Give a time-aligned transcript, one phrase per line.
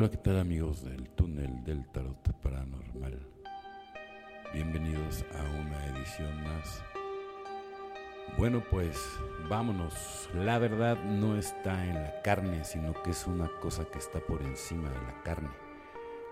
[0.00, 3.20] Hola, ¿qué tal amigos del túnel del tarot paranormal?
[4.50, 6.82] Bienvenidos a una edición más.
[8.38, 8.98] Bueno, pues
[9.50, 10.30] vámonos.
[10.32, 14.40] La verdad no está en la carne, sino que es una cosa que está por
[14.40, 15.50] encima de la carne.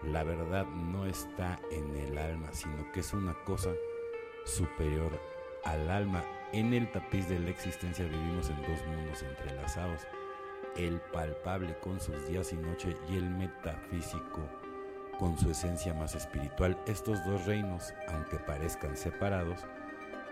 [0.03, 3.69] La verdad no está en el alma, sino que es una cosa
[4.46, 5.12] superior
[5.64, 6.25] al alma.
[6.55, 10.07] En el tapiz de la existencia vivimos en dos mundos entrelazados
[10.79, 14.40] el palpable con sus días y noche y el metafísico
[15.18, 16.79] con su esencia más espiritual.
[16.86, 19.61] Estos dos reinos, aunque parezcan separados,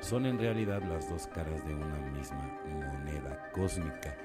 [0.00, 4.16] son en realidad las dos caras de una misma moneda cósmica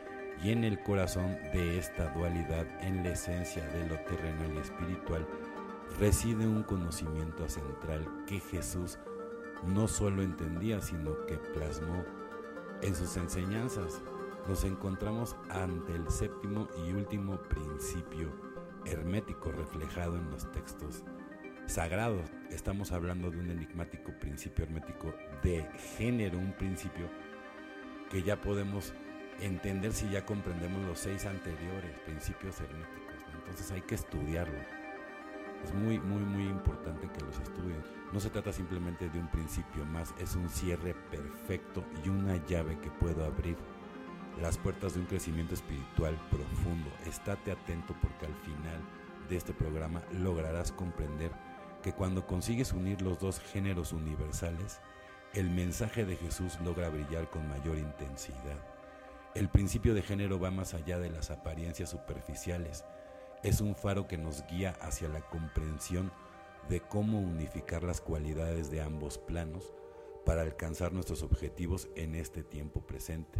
[0.43, 5.27] y en el corazón de esta dualidad, en la esencia de lo terrenal y espiritual,
[5.99, 8.97] reside un conocimiento central que Jesús
[9.65, 12.03] no solo entendía, sino que plasmó
[12.81, 14.01] en sus enseñanzas
[14.47, 18.31] nos encontramos ante el séptimo y último principio
[18.85, 21.03] hermético reflejado en los textos
[21.67, 22.29] sagrados.
[22.49, 25.65] Estamos hablando de un enigmático principio hermético de
[25.97, 27.07] género, un principio
[28.09, 28.93] que ya podemos
[29.39, 33.15] entender si ya comprendemos los seis anteriores principios herméticos.
[33.35, 34.59] Entonces hay que estudiarlo.
[35.63, 37.81] Es muy, muy, muy importante que los estudien.
[38.11, 42.79] No se trata simplemente de un principio más, es un cierre perfecto y una llave
[42.79, 43.55] que puedo abrir
[44.39, 46.89] las puertas de un crecimiento espiritual profundo.
[47.05, 48.79] Estate atento porque al final
[49.29, 51.31] de este programa lograrás comprender
[51.81, 54.79] que cuando consigues unir los dos géneros universales,
[55.33, 58.59] el mensaje de Jesús logra brillar con mayor intensidad.
[59.33, 62.83] El principio de género va más allá de las apariencias superficiales.
[63.43, 66.11] Es un faro que nos guía hacia la comprensión
[66.69, 69.73] de cómo unificar las cualidades de ambos planos
[70.25, 73.39] para alcanzar nuestros objetivos en este tiempo presente.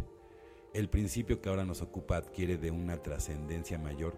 [0.74, 4.16] El principio que ahora nos ocupa adquiere de una trascendencia mayor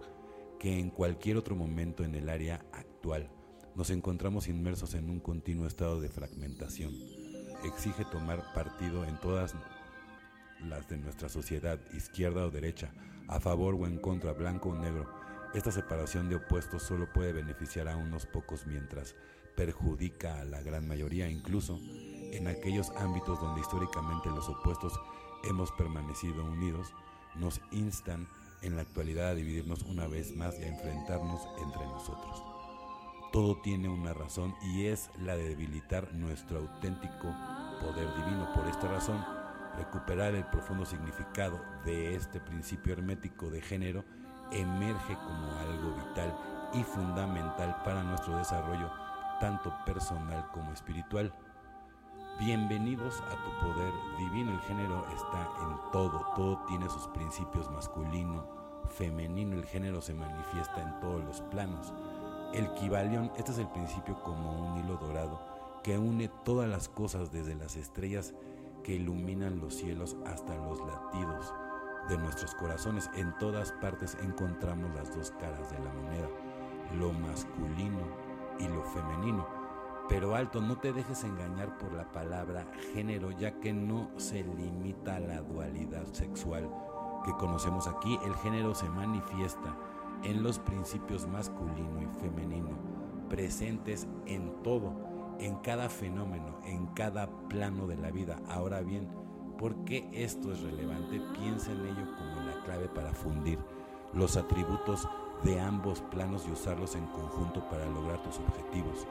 [0.61, 3.29] que en cualquier otro momento en el área actual.
[3.75, 6.93] Nos encontramos inmersos en un continuo estado de fragmentación.
[7.65, 9.57] Exige tomar partido en todas
[10.61, 12.93] las de nuestra sociedad, izquierda o derecha,
[13.27, 15.11] a favor o en contra, blanco o negro.
[15.55, 19.17] Esta separación de opuestos solo puede beneficiar a unos pocos mientras
[19.57, 21.81] perjudica a la gran mayoría, incluso
[22.31, 24.93] en aquellos ámbitos donde históricamente los opuestos
[25.45, 26.93] hemos permanecido unidos,
[27.37, 28.27] nos instan
[28.63, 32.43] en la actualidad a dividirnos una vez más y a enfrentarnos entre nosotros.
[33.33, 37.35] Todo tiene una razón y es la de debilitar nuestro auténtico
[37.81, 38.53] poder divino.
[38.55, 39.25] Por esta razón,
[39.77, 44.05] recuperar el profundo significado de este principio hermético de género
[44.53, 46.35] emerge como algo vital
[46.75, 48.91] y fundamental para nuestro desarrollo
[49.41, 51.35] tanto personal como espiritual.
[52.41, 54.51] Bienvenidos a tu poder divino.
[54.51, 58.45] El género está en todo, todo tiene sus principios masculino,
[58.89, 59.55] femenino.
[59.55, 61.95] El género se manifiesta en todos los planos.
[62.53, 65.41] El Kibalión, este es el principio como un hilo dorado
[65.85, 68.35] que une todas las cosas desde las estrellas
[68.83, 71.55] que iluminan los cielos hasta los latidos
[72.09, 73.09] de nuestros corazones.
[73.15, 76.29] En todas partes encontramos las dos caras de la moneda,
[76.99, 78.01] lo masculino
[78.59, 79.54] y lo femenino
[80.09, 85.17] pero alto, no te dejes engañar por la palabra género, ya que no se limita
[85.17, 86.71] a la dualidad sexual
[87.25, 88.19] que conocemos aquí.
[88.25, 89.75] El género se manifiesta
[90.23, 92.77] en los principios masculino y femenino,
[93.29, 94.93] presentes en todo,
[95.39, 98.41] en cada fenómeno, en cada plano de la vida.
[98.49, 99.09] Ahora bien,
[99.59, 101.21] ¿por qué esto es relevante?
[101.39, 103.59] Piensa en ello como la clave para fundir
[104.13, 105.09] los atributos
[105.43, 109.07] de ambos planos y usarlos en conjunto para lograr tus objetivos.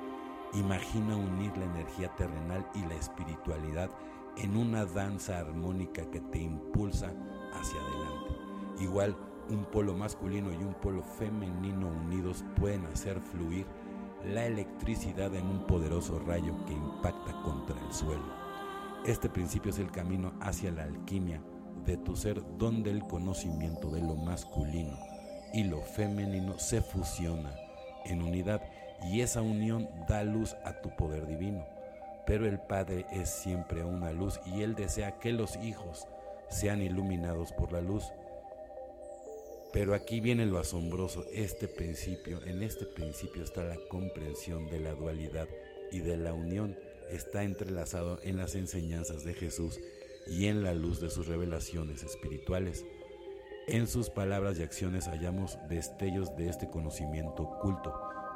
[0.54, 3.90] Imagina unir la energía terrenal y la espiritualidad
[4.38, 7.12] en una danza armónica que te impulsa
[7.54, 8.36] hacia adelante.
[8.80, 9.16] Igual,
[9.50, 13.66] un polo masculino y un polo femenino unidos pueden hacer fluir
[14.26, 18.24] la electricidad en un poderoso rayo que impacta contra el suelo.
[19.06, 21.42] Este principio es el camino hacia la alquimia
[21.86, 24.98] de tu ser donde el conocimiento de lo masculino
[25.54, 27.54] y lo femenino se fusiona
[28.06, 28.62] en unidad
[29.04, 31.66] y esa unión da luz a tu poder divino.
[32.26, 36.08] Pero el Padre es siempre una luz y Él desea que los hijos
[36.50, 38.06] sean iluminados por la luz.
[39.74, 44.94] Pero aquí viene lo asombroso, este principio, en este principio está la comprensión de la
[44.94, 45.48] dualidad
[45.92, 46.78] y de la unión,
[47.10, 49.80] está entrelazado en las enseñanzas de Jesús
[50.28, 52.86] y en la luz de sus revelaciones espirituales.
[53.68, 57.94] En sus palabras y acciones hallamos destellos de este conocimiento oculto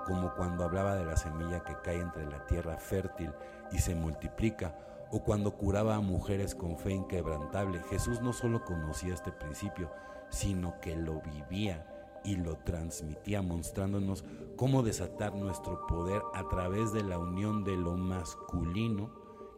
[0.07, 3.33] como cuando hablaba de la semilla que cae entre la tierra fértil
[3.74, 4.80] y se multiplica,
[5.12, 7.81] o cuando curaba a mujeres con fe inquebrantable.
[7.89, 9.92] Jesús no solo conocía este principio,
[10.30, 11.86] sino que lo vivía
[12.24, 14.24] y lo transmitía mostrándonos
[14.56, 19.12] cómo desatar nuestro poder a través de la unión de lo masculino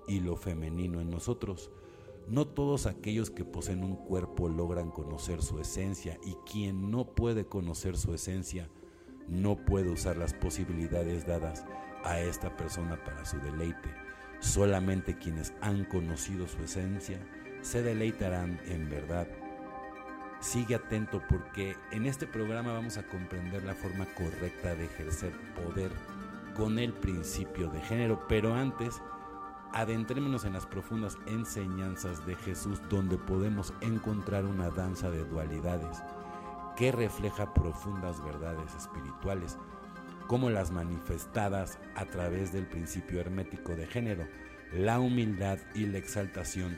[0.08, 1.70] y lo femenino en nosotros.
[2.28, 7.46] No todos aquellos que poseen un cuerpo logran conocer su esencia y quien no puede
[7.46, 8.70] conocer su esencia
[9.30, 11.66] no puede usar las posibilidades dadas
[12.04, 13.94] a esta persona para su deleite.
[14.40, 17.20] Solamente quienes han conocido su esencia
[17.62, 19.28] se deleitarán en verdad.
[20.40, 25.92] Sigue atento porque en este programa vamos a comprender la forma correcta de ejercer poder
[26.56, 29.02] con el principio de género, pero antes
[29.74, 36.02] adentrémonos en las profundas enseñanzas de Jesús donde podemos encontrar una danza de dualidades
[36.80, 39.58] que refleja profundas verdades espirituales,
[40.28, 44.26] como las manifestadas a través del principio hermético de género.
[44.74, 46.78] La humildad y la exaltación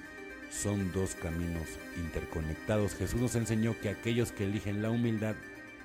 [0.50, 1.68] son dos caminos
[1.98, 2.96] interconectados.
[2.96, 5.36] Jesús nos enseñó que aquellos que eligen la humildad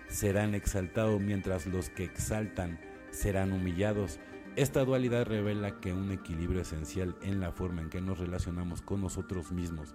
[0.09, 2.81] serán exaltados, mientras los que exaltan
[3.11, 4.19] serán humillados.
[4.57, 9.03] Esta dualidad revela que un equilibrio esencial en la forma en que nos relacionamos con
[9.03, 9.93] nosotros mismos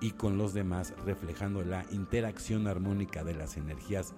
[0.00, 4.14] y con los demás, reflejando la interacción armónica de las energías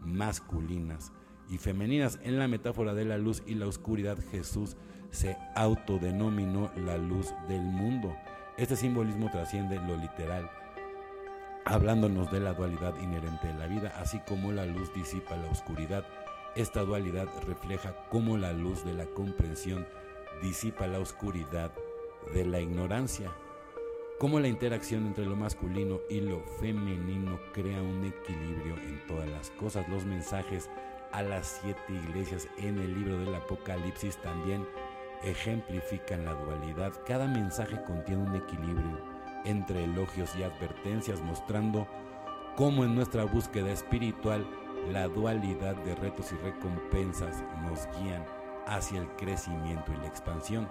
[0.00, 1.12] masculinas
[1.48, 2.18] y femeninas.
[2.22, 4.76] En la metáfora de la luz y la oscuridad, Jesús
[5.10, 8.16] se autodenominó la luz del mundo.
[8.56, 10.50] Este simbolismo trasciende lo literal,
[11.64, 16.04] hablándonos de la dualidad inherente de la vida, así como la luz disipa la oscuridad
[16.58, 19.86] esta dualidad refleja cómo la luz de la comprensión
[20.42, 21.70] disipa la oscuridad
[22.34, 23.30] de la ignorancia,
[24.18, 29.50] cómo la interacción entre lo masculino y lo femenino crea un equilibrio en todas las
[29.50, 29.88] cosas.
[29.88, 30.68] Los mensajes
[31.12, 34.66] a las siete iglesias en el libro del Apocalipsis también
[35.22, 36.92] ejemplifican la dualidad.
[37.06, 39.00] Cada mensaje contiene un equilibrio
[39.44, 41.86] entre elogios y advertencias, mostrando
[42.56, 44.44] cómo en nuestra búsqueda espiritual
[44.90, 48.24] la dualidad de retos y recompensas nos guían
[48.66, 50.68] hacia el crecimiento y la expansión.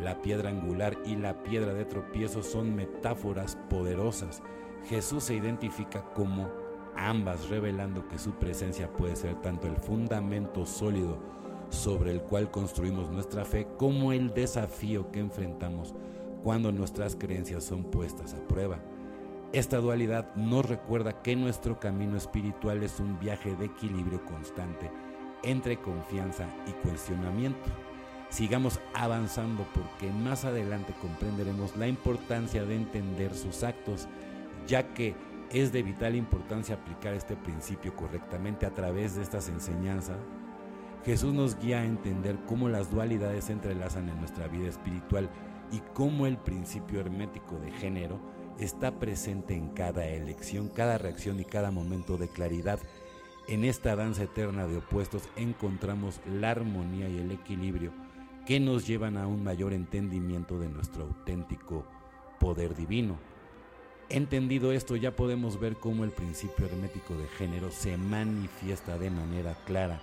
[0.00, 4.42] La piedra angular y la piedra de tropiezo son metáforas poderosas.
[4.88, 6.50] Jesús se identifica como
[6.96, 11.18] ambas, revelando que su presencia puede ser tanto el fundamento sólido
[11.70, 15.94] sobre el cual construimos nuestra fe como el desafío que enfrentamos
[16.42, 18.78] cuando nuestras creencias son puestas a prueba.
[19.52, 24.90] Esta dualidad nos recuerda que nuestro camino espiritual es un viaje de equilibrio constante
[25.42, 27.85] entre confianza y cuestionamiento.
[28.36, 34.08] Sigamos avanzando porque más adelante comprenderemos la importancia de entender sus actos,
[34.66, 35.14] ya que
[35.50, 40.18] es de vital importancia aplicar este principio correctamente a través de estas enseñanzas.
[41.06, 45.30] Jesús nos guía a entender cómo las dualidades se entrelazan en nuestra vida espiritual
[45.72, 48.20] y cómo el principio hermético de género
[48.58, 52.80] está presente en cada elección, cada reacción y cada momento de claridad.
[53.48, 57.92] En esta danza eterna de opuestos encontramos la armonía y el equilibrio
[58.46, 61.84] que nos llevan a un mayor entendimiento de nuestro auténtico
[62.38, 63.18] poder divino.
[64.08, 69.56] Entendido esto, ya podemos ver cómo el principio hermético de género se manifiesta de manera
[69.66, 70.00] clara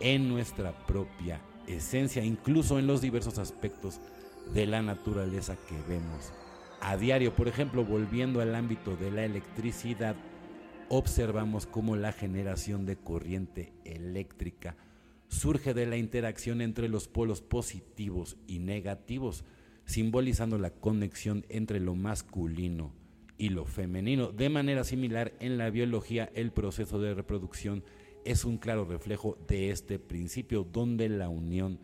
[0.00, 4.00] en nuestra propia esencia, incluso en los diversos aspectos
[4.52, 6.32] de la naturaleza que vemos
[6.80, 7.34] a diario.
[7.36, 10.16] Por ejemplo, volviendo al ámbito de la electricidad,
[10.88, 14.76] observamos cómo la generación de corriente eléctrica
[15.34, 19.44] surge de la interacción entre los polos positivos y negativos,
[19.84, 22.94] simbolizando la conexión entre lo masculino
[23.36, 24.28] y lo femenino.
[24.32, 27.84] De manera similar, en la biología, el proceso de reproducción
[28.24, 31.80] es un claro reflejo de este principio, donde la unión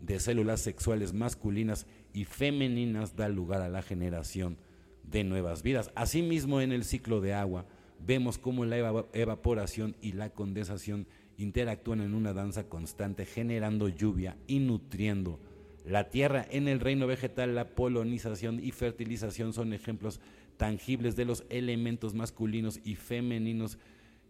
[0.00, 4.58] de células sexuales masculinas y femeninas da lugar a la generación
[5.02, 5.90] de nuevas vidas.
[5.94, 7.66] Asimismo, en el ciclo de agua,
[7.98, 11.06] vemos cómo la evaporación y la condensación
[11.42, 15.40] interactúan en una danza constante, generando lluvia y nutriendo
[15.84, 16.46] la tierra.
[16.50, 20.20] En el reino vegetal, la polonización y fertilización son ejemplos
[20.56, 23.78] tangibles de los elementos masculinos y femeninos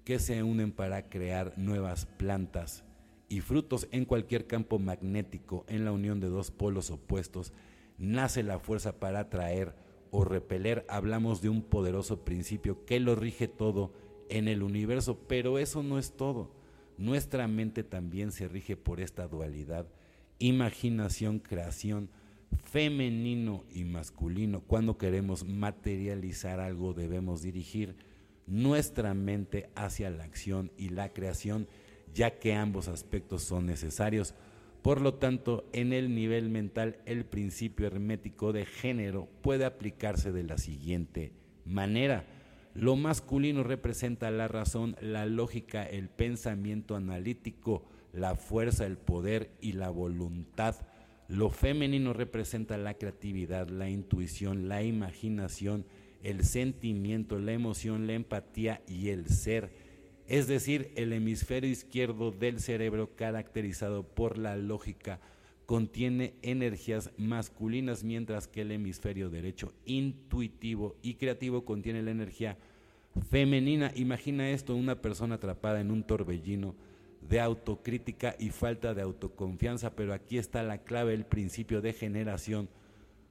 [0.05, 2.85] que se unen para crear nuevas plantas
[3.29, 7.53] y frutos en cualquier campo magnético en la unión de dos polos opuestos
[7.97, 9.75] nace la fuerza para atraer
[10.11, 10.85] o repeler.
[10.89, 13.93] Hablamos de un poderoso principio que lo rige todo
[14.29, 16.51] en el universo, pero eso no es todo.
[17.01, 19.87] Nuestra mente también se rige por esta dualidad,
[20.39, 22.11] imaginación, creación,
[22.63, 24.61] femenino y masculino.
[24.61, 27.97] Cuando queremos materializar algo debemos dirigir
[28.47, 31.69] nuestra mente hacia la acción y la creación,
[32.13, 34.35] ya que ambos aspectos son necesarios.
[34.83, 40.43] Por lo tanto, en el nivel mental, el principio hermético de género puede aplicarse de
[40.43, 41.33] la siguiente
[41.65, 42.27] manera.
[42.81, 47.85] Lo masculino representa la razón, la lógica, el pensamiento analítico,
[48.15, 50.77] la fuerza, el poder y la voluntad.
[51.29, 55.85] Lo femenino representa la creatividad, la intuición, la imaginación,
[56.23, 59.75] el sentimiento, la emoción, la empatía y el ser.
[60.27, 65.21] Es decir, el hemisferio izquierdo del cerebro caracterizado por la lógica
[65.67, 72.59] contiene energías masculinas, mientras que el hemisferio derecho intuitivo y creativo contiene la energía
[73.31, 73.93] femenina.
[73.95, 76.75] Imagina esto, una persona atrapada en un torbellino
[77.21, 82.69] de autocrítica y falta de autoconfianza, pero aquí está la clave, el principio de generación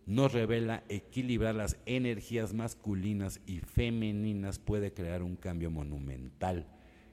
[0.09, 6.65] nos revela equilibrar las energías masculinas y femeninas puede crear un cambio monumental.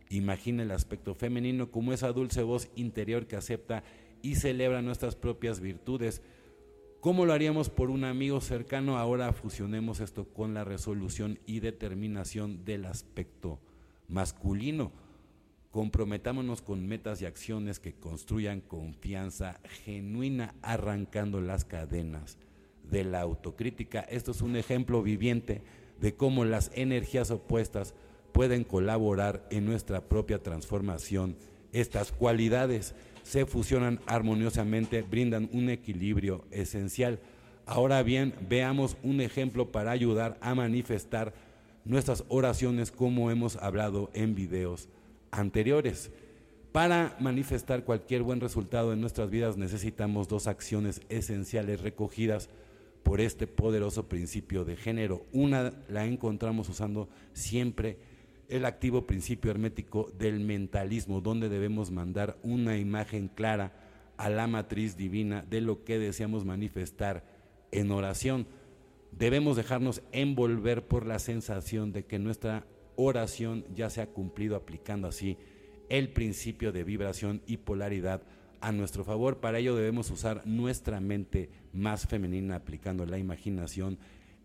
[0.09, 3.85] Imagina el aspecto femenino como esa dulce voz interior que acepta
[4.23, 6.23] y celebra nuestras propias virtudes.
[7.01, 8.99] ¿Cómo lo haríamos por un amigo cercano?
[8.99, 13.61] Ahora fusionemos esto con la resolución y determinación del aspecto
[14.09, 14.91] masculino.
[15.71, 22.39] Comprometámonos con metas y acciones que construyan confianza genuina arrancando las cadenas
[22.91, 24.01] de la autocrítica.
[24.01, 25.63] Esto es un ejemplo viviente
[26.01, 27.95] de cómo las energías opuestas
[28.33, 31.37] pueden colaborar en nuestra propia transformación.
[31.73, 37.19] Estas cualidades se fusionan armoniosamente, brindan un equilibrio esencial.
[37.67, 41.35] Ahora bien, veamos un ejemplo para ayudar a manifestar
[41.85, 44.89] nuestras oraciones como hemos hablado en videos
[45.31, 46.11] anteriores.
[46.73, 52.51] Para manifestar cualquier buen resultado en nuestras vidas necesitamos dos acciones esenciales recogidas
[53.03, 55.25] por este poderoso principio de género.
[55.33, 57.99] Una la encontramos usando siempre
[58.49, 63.73] el activo principio hermético del mentalismo, donde debemos mandar una imagen clara
[64.17, 67.25] a la matriz divina de lo que deseamos manifestar
[67.73, 68.47] en oración.
[69.13, 75.09] Debemos dejarnos envolver por la sensación de que nuestra oración ya se ha cumplido aplicando
[75.09, 75.37] así
[75.89, 78.23] el principio de vibración y polaridad
[78.61, 79.39] a nuestro favor.
[79.39, 83.99] Para ello debemos usar nuestra mente más femenina aplicando la imaginación,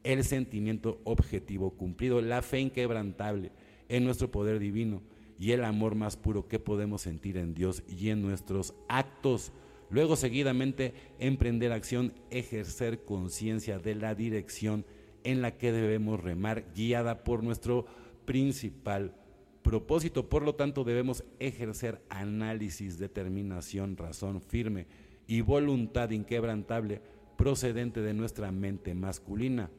[0.03, 3.51] el sentimiento objetivo cumplido, la fe inquebrantable,
[3.91, 5.01] en nuestro poder divino
[5.37, 9.51] y el amor más puro que podemos sentir en Dios y en nuestros actos.
[9.89, 14.85] Luego, seguidamente, emprender acción, ejercer conciencia de la dirección
[15.25, 17.85] en la que debemos remar, guiada por nuestro
[18.23, 19.13] principal
[19.61, 20.29] propósito.
[20.29, 24.87] Por lo tanto, debemos ejercer análisis, determinación, razón firme
[25.27, 27.01] y voluntad inquebrantable
[27.35, 29.69] procedente de nuestra mente masculina.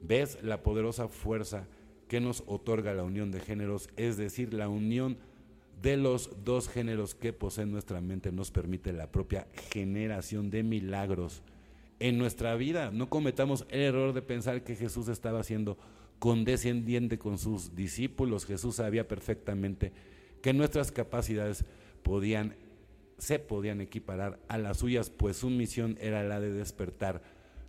[0.00, 1.68] ¿Ves la poderosa fuerza
[2.08, 5.18] que nos otorga la unión de géneros, es decir, la unión
[5.82, 11.42] de los dos géneros que posee nuestra mente nos permite la propia generación de milagros
[12.00, 12.90] en nuestra vida.
[12.90, 15.78] No cometamos el error de pensar que Jesús estaba siendo
[16.18, 18.44] condescendiente con sus discípulos.
[18.44, 19.92] Jesús sabía perfectamente
[20.42, 21.64] que nuestras capacidades
[22.02, 22.56] podían
[23.18, 27.20] se podían equiparar a las suyas, pues su misión era la de despertar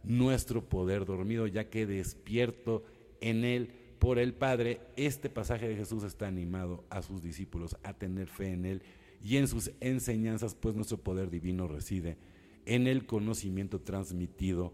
[0.03, 2.83] nuestro poder dormido, ya que despierto
[3.19, 7.93] en él por el Padre, este pasaje de Jesús está animado a sus discípulos a
[7.93, 8.81] tener fe en Él
[9.21, 12.17] y en sus enseñanzas, pues nuestro poder divino reside
[12.65, 14.73] en el conocimiento transmitido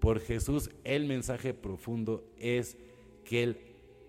[0.00, 0.70] por Jesús.
[0.82, 2.76] El mensaje profundo es
[3.24, 3.56] que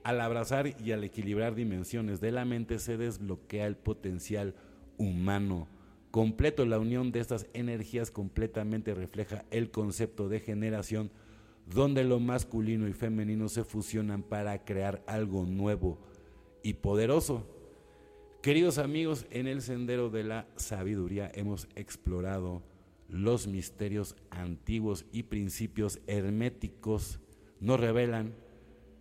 [0.03, 4.55] al abrazar y al equilibrar dimensiones de la mente se desbloquea el potencial
[4.97, 5.67] humano
[6.09, 6.65] completo.
[6.65, 11.11] La unión de estas energías completamente refleja el concepto de generación
[11.65, 15.97] donde lo masculino y femenino se fusionan para crear algo nuevo
[16.63, 17.47] y poderoso.
[18.41, 22.61] Queridos amigos, en el sendero de la sabiduría hemos explorado
[23.07, 27.19] los misterios antiguos y principios herméticos
[27.59, 28.33] nos revelan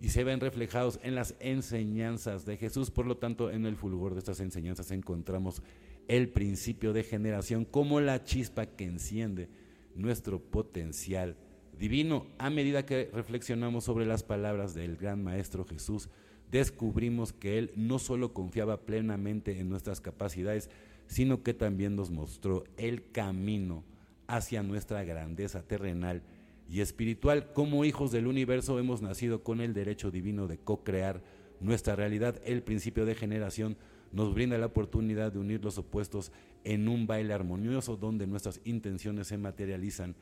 [0.00, 2.90] y se ven reflejados en las enseñanzas de Jesús.
[2.90, 5.62] Por lo tanto, en el fulgor de estas enseñanzas encontramos
[6.08, 9.48] el principio de generación como la chispa que enciende
[9.94, 11.36] nuestro potencial
[11.78, 12.26] divino.
[12.38, 16.08] A medida que reflexionamos sobre las palabras del gran Maestro Jesús,
[16.50, 20.70] descubrimos que Él no solo confiaba plenamente en nuestras capacidades,
[21.06, 23.84] sino que también nos mostró el camino
[24.26, 26.22] hacia nuestra grandeza terrenal
[26.68, 27.52] y espiritual.
[27.52, 31.22] Como hijos del universo hemos nacido con el derecho divino de co-crear
[31.60, 32.40] nuestra realidad.
[32.44, 33.76] El principio de generación
[34.12, 39.26] nos brinda la oportunidad de unir los opuestos en un baile armonioso donde nuestras intenciones
[39.26, 40.14] se materializan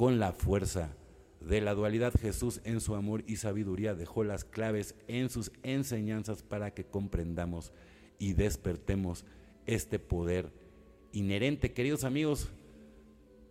[0.00, 0.96] con la fuerza
[1.42, 6.42] de la dualidad, Jesús en su amor y sabiduría dejó las claves en sus enseñanzas
[6.42, 7.74] para que comprendamos
[8.18, 9.26] y despertemos
[9.66, 10.54] este poder
[11.12, 11.74] inherente.
[11.74, 12.48] Queridos amigos,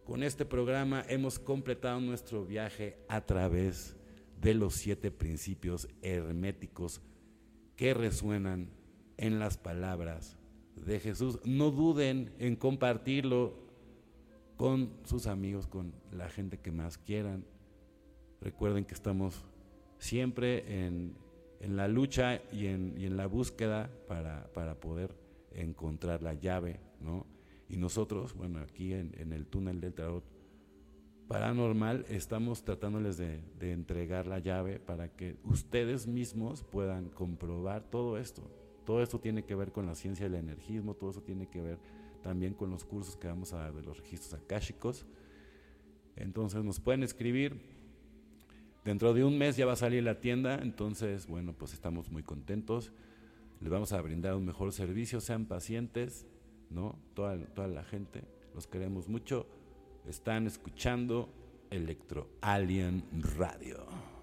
[0.06, 3.96] con este programa hemos completado nuestro viaje a través
[4.42, 7.00] de los siete principios herméticos
[7.76, 8.72] que resuenan
[9.18, 10.36] en las palabras
[10.76, 11.38] de Jesús.
[11.46, 13.69] No duden en compartirlo
[14.60, 17.46] con sus amigos, con la gente que más quieran.
[18.42, 19.46] Recuerden que estamos
[20.00, 21.16] siempre en,
[21.62, 24.50] la lucha y en, la búsqueda para,
[24.82, 25.16] poder
[25.54, 27.26] encontrar la llave, ¿no?
[27.70, 30.26] Y nosotros, bueno, aquí en, el túnel del tarot
[31.30, 38.18] paranormal, estamos tratándoles de, de entregar la llave para que ustedes mismos puedan comprobar todo
[38.18, 38.42] esto.
[38.86, 41.78] Todo esto tiene que ver con la ciencia del energismo, todo eso tiene que ver
[42.22, 45.06] también con los cursos que vamos a dar de los registros akáshicos.
[46.16, 47.62] Entonces nos pueden escribir.
[48.84, 52.24] Dentro de un mes ya va a salir la tienda, entonces bueno, pues estamos muy
[52.24, 52.92] contentos.
[53.60, 56.26] Les vamos a brindar un mejor servicio, sean pacientes,
[56.70, 56.98] ¿no?
[57.14, 58.24] Toda, toda la gente,
[58.56, 59.48] los queremos mucho.
[60.08, 61.30] Están escuchando
[61.70, 63.04] Electro Alien
[63.38, 64.19] Radio.